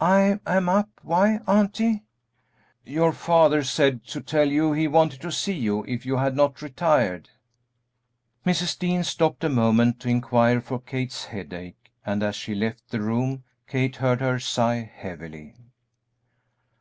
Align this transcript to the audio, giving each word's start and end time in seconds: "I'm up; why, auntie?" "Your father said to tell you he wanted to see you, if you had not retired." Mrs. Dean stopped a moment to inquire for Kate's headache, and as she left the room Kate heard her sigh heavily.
"I'm 0.00 0.40
up; 0.68 0.88
why, 1.02 1.38
auntie?" 1.46 2.02
"Your 2.84 3.12
father 3.12 3.62
said 3.62 4.02
to 4.06 4.20
tell 4.20 4.50
you 4.50 4.72
he 4.72 4.88
wanted 4.88 5.20
to 5.20 5.30
see 5.30 5.52
you, 5.52 5.84
if 5.84 6.04
you 6.04 6.16
had 6.16 6.34
not 6.34 6.62
retired." 6.62 7.30
Mrs. 8.44 8.76
Dean 8.76 9.04
stopped 9.04 9.44
a 9.44 9.48
moment 9.48 10.00
to 10.00 10.08
inquire 10.08 10.60
for 10.60 10.80
Kate's 10.80 11.26
headache, 11.26 11.92
and 12.04 12.24
as 12.24 12.34
she 12.34 12.56
left 12.56 12.90
the 12.90 13.00
room 13.00 13.44
Kate 13.68 13.94
heard 13.94 14.20
her 14.20 14.40
sigh 14.40 14.90
heavily. 14.92 15.54